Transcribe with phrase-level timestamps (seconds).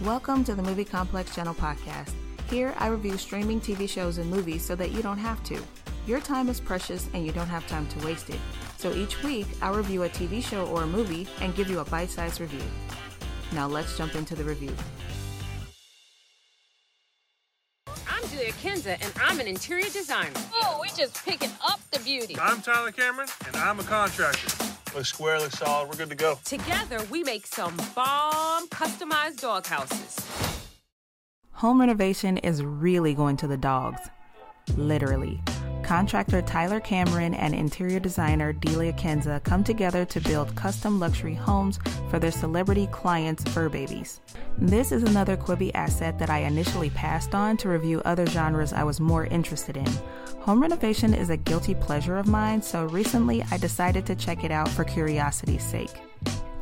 [0.00, 2.10] Welcome to the Movie Complex Channel podcast.
[2.50, 5.60] Here, I review streaming TV shows and movies so that you don't have to.
[6.08, 8.40] Your time is precious and you don't have time to waste it.
[8.78, 11.84] So each week, I'll review a TV show or a movie and give you a
[11.84, 12.64] bite sized review.
[13.52, 14.74] Now let's jump into the review.
[18.08, 20.32] I'm Delia Kenza, and I'm an interior designer.
[20.54, 22.36] Oh, we're just picking up the beauty.
[22.40, 24.71] I'm Tyler Cameron, and I'm a contractor.
[24.94, 26.38] Looks square, looks solid, we're good to go.
[26.44, 30.18] Together, we make some bomb customized dog houses.
[31.52, 34.00] Home renovation is really going to the dogs.
[34.76, 35.40] Literally.
[35.92, 41.78] Contractor Tyler Cameron and interior designer Delia Kenza come together to build custom luxury homes
[42.08, 44.22] for their celebrity clients' fur babies.
[44.56, 48.84] This is another Quibi asset that I initially passed on to review other genres I
[48.84, 49.86] was more interested in.
[50.40, 54.50] Home renovation is a guilty pleasure of mine, so recently I decided to check it
[54.50, 56.00] out for curiosity's sake.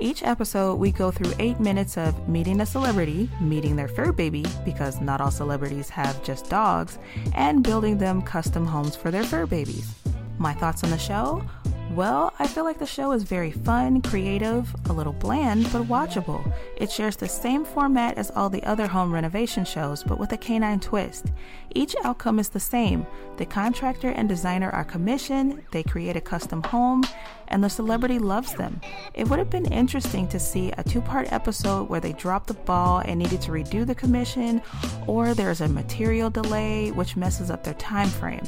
[0.02, 4.46] Each episode, we go through eight minutes of meeting a celebrity, meeting their fur baby,
[4.64, 6.98] because not all celebrities have just dogs,
[7.34, 9.94] and building them custom homes for their fur babies.
[10.38, 11.42] My thoughts on the show?
[11.90, 16.52] Well, I feel like the show is very fun, creative, a little bland, but watchable.
[16.76, 20.36] It shares the same format as all the other home renovation shows, but with a
[20.36, 21.26] canine twist.
[21.74, 23.04] Each outcome is the same.
[23.38, 27.02] The contractor and designer are commissioned, they create a custom home,
[27.48, 28.80] and the celebrity loves them.
[29.14, 32.54] It would have been interesting to see a two part episode where they dropped the
[32.54, 34.62] ball and needed to redo the commission,
[35.08, 38.46] or there's a material delay which messes up their time frame.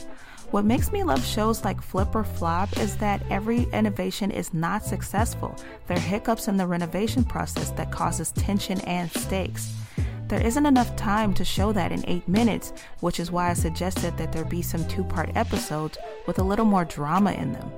[0.52, 4.84] What makes me love shows like Flip or Flop is that every innovation is not
[4.84, 5.56] successful.
[5.86, 9.74] There are hiccups in the renovation process that causes tension and stakes.
[10.28, 14.18] There isn't enough time to show that in 8 minutes, which is why I suggested
[14.18, 17.72] that there be some two part episodes with a little more drama in them.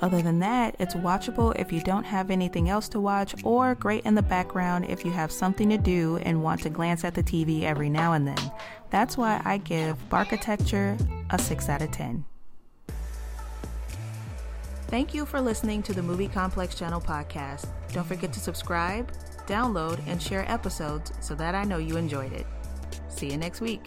[0.00, 4.04] Other than that, it's watchable if you don't have anything else to watch, or great
[4.04, 7.22] in the background if you have something to do and want to glance at the
[7.22, 8.52] TV every now and then.
[8.90, 10.98] That's why I give Barkitecture
[11.30, 12.24] a 6 out of 10.
[14.88, 17.68] Thank you for listening to the Movie Complex Channel podcast.
[17.92, 19.10] Don't forget to subscribe,
[19.46, 22.46] download, and share episodes so that I know you enjoyed it.
[23.08, 23.82] See you next week.